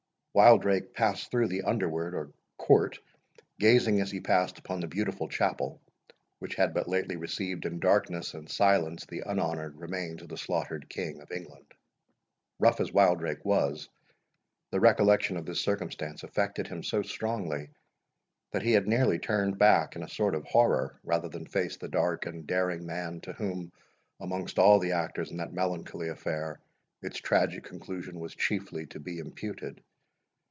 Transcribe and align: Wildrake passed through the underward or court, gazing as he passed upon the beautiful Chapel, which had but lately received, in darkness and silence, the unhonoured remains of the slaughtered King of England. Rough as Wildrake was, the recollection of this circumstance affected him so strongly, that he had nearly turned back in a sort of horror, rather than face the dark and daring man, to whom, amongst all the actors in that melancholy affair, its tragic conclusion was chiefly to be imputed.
Wildrake 0.33 0.93
passed 0.93 1.29
through 1.29 1.49
the 1.49 1.63
underward 1.63 2.15
or 2.15 2.31
court, 2.57 2.97
gazing 3.59 3.99
as 3.99 4.09
he 4.11 4.21
passed 4.21 4.57
upon 4.57 4.79
the 4.79 4.87
beautiful 4.87 5.27
Chapel, 5.27 5.81
which 6.39 6.55
had 6.55 6.73
but 6.73 6.87
lately 6.87 7.17
received, 7.17 7.65
in 7.65 7.81
darkness 7.81 8.33
and 8.33 8.49
silence, 8.49 9.05
the 9.05 9.23
unhonoured 9.25 9.77
remains 9.77 10.21
of 10.21 10.29
the 10.29 10.37
slaughtered 10.37 10.87
King 10.87 11.19
of 11.19 11.33
England. 11.33 11.73
Rough 12.59 12.79
as 12.79 12.93
Wildrake 12.93 13.43
was, 13.43 13.89
the 14.71 14.79
recollection 14.79 15.35
of 15.35 15.45
this 15.45 15.59
circumstance 15.59 16.23
affected 16.23 16.65
him 16.69 16.81
so 16.81 17.01
strongly, 17.01 17.69
that 18.53 18.61
he 18.63 18.71
had 18.71 18.87
nearly 18.87 19.19
turned 19.19 19.57
back 19.57 19.97
in 19.97 20.01
a 20.01 20.07
sort 20.07 20.33
of 20.33 20.45
horror, 20.45 20.97
rather 21.03 21.27
than 21.27 21.45
face 21.45 21.75
the 21.75 21.89
dark 21.89 22.25
and 22.25 22.47
daring 22.47 22.85
man, 22.85 23.19
to 23.19 23.33
whom, 23.33 23.69
amongst 24.21 24.57
all 24.59 24.79
the 24.79 24.93
actors 24.93 25.29
in 25.29 25.35
that 25.35 25.51
melancholy 25.51 26.07
affair, 26.07 26.57
its 27.01 27.17
tragic 27.17 27.65
conclusion 27.65 28.17
was 28.17 28.33
chiefly 28.33 28.85
to 28.85 28.97
be 28.97 29.19
imputed. 29.19 29.83